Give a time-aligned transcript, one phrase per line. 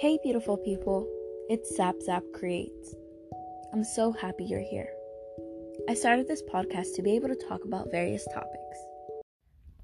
[0.00, 1.06] Hey, beautiful people,
[1.50, 2.94] it's Zap Zap Creates.
[3.74, 4.88] I'm so happy you're here.
[5.90, 8.78] I started this podcast to be able to talk about various topics.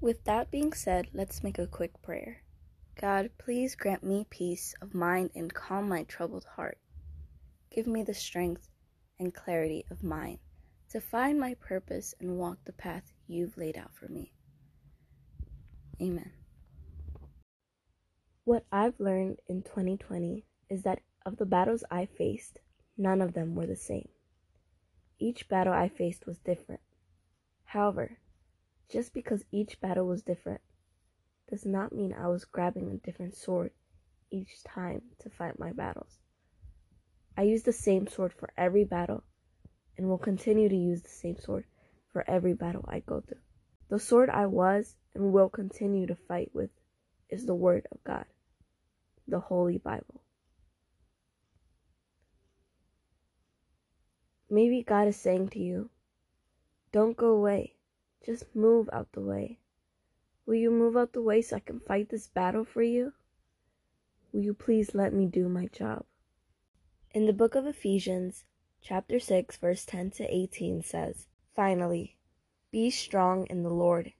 [0.01, 2.41] With that being said, let's make a quick prayer.
[2.99, 6.79] God, please grant me peace of mind and calm my troubled heart.
[7.69, 8.67] Give me the strength
[9.19, 10.39] and clarity of mind
[10.89, 14.33] to find my purpose and walk the path you've laid out for me.
[16.01, 16.31] Amen.
[18.47, 22.61] What I've learned in 2020 is that of the battles I faced,
[22.97, 24.07] none of them were the same.
[25.19, 26.79] Each battle I faced was different.
[27.65, 28.19] However,
[28.89, 30.61] just because each battle was different
[31.49, 33.71] does not mean I was grabbing a different sword
[34.31, 36.17] each time to fight my battles.
[37.35, 39.25] I use the same sword for every battle
[39.97, 41.65] and will continue to use the same sword
[42.13, 43.41] for every battle I go through.
[43.89, 46.69] The sword I was and will continue to fight with
[47.29, 48.23] is the Word of God
[49.27, 50.21] the Holy Bible.
[54.49, 55.89] Maybe God is saying to you,
[56.93, 57.75] don't go away,
[58.25, 59.59] just move out the way.
[60.45, 63.11] Will you move out the way so I can fight this battle for you?
[64.31, 66.05] Will you please let me do my job?
[67.11, 68.45] In the book of Ephesians,
[68.81, 72.15] chapter 6, verse 10 to 18 says, Finally,
[72.71, 74.13] be strong in the Lord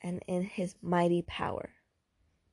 [0.00, 1.70] and in his mighty power.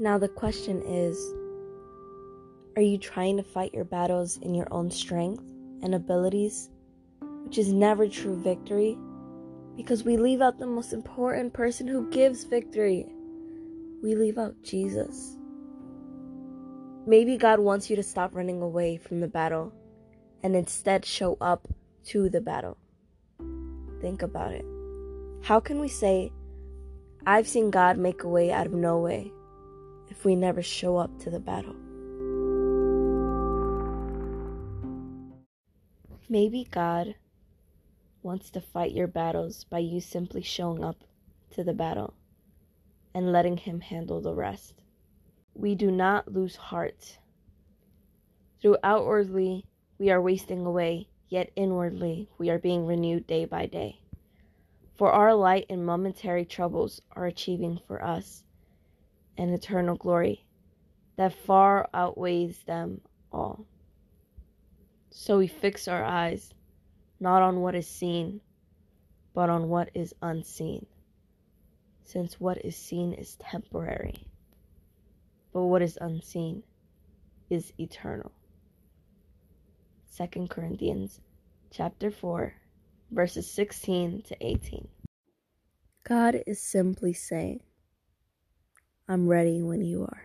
[0.00, 1.34] Now, the question is
[2.74, 5.44] Are you trying to fight your battles in your own strength
[5.82, 6.70] and abilities,
[7.44, 8.96] which is never true victory?
[9.76, 13.12] Because we leave out the most important person who gives victory.
[14.02, 15.36] We leave out Jesus.
[17.06, 19.70] Maybe God wants you to stop running away from the battle
[20.42, 21.68] and instead show up
[22.06, 22.78] to the battle.
[24.00, 24.64] Think about it.
[25.42, 26.32] How can we say,
[27.26, 29.30] I've seen God make a way out of no way?
[30.10, 31.76] If we never show up to the battle.
[36.28, 37.14] Maybe God
[38.22, 41.04] wants to fight your battles by you simply showing up
[41.52, 42.14] to the battle
[43.14, 44.74] and letting Him handle the rest.
[45.54, 47.18] We do not lose heart.
[48.60, 49.64] Through outwardly,
[49.98, 54.00] we are wasting away, yet inwardly, we are being renewed day by day.
[54.96, 58.44] For our light and momentary troubles are achieving for us
[59.38, 60.44] and eternal glory
[61.16, 63.00] that far outweighs them
[63.32, 63.66] all.
[65.10, 66.52] So we fix our eyes
[67.18, 68.40] not on what is seen,
[69.34, 70.86] but on what is unseen,
[72.04, 74.26] since what is seen is temporary,
[75.52, 76.62] but what is unseen
[77.50, 78.32] is eternal.
[80.16, 81.20] 2 Corinthians
[81.70, 82.54] chapter 4
[83.10, 84.88] verses 16 to 18.
[86.04, 87.60] God is simply saying,
[89.10, 90.22] I'm ready when you are.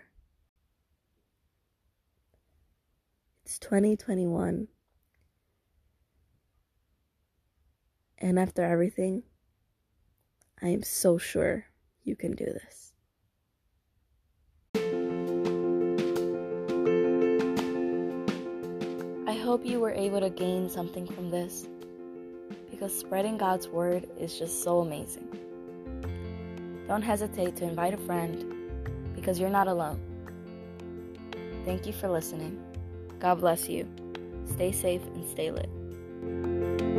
[3.43, 4.67] It's 2021.
[8.19, 9.23] And after everything,
[10.61, 11.65] I am so sure
[12.03, 12.93] you can do this.
[19.27, 21.67] I hope you were able to gain something from this
[22.69, 25.27] because spreading God's word is just so amazing.
[26.87, 28.54] Don't hesitate to invite a friend
[29.25, 29.99] because you're not alone.
[31.65, 32.63] Thank you for listening.
[33.19, 33.87] God bless you.
[34.45, 36.94] Stay safe and stay lit.